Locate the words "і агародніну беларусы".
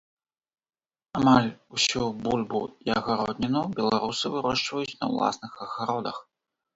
2.87-4.25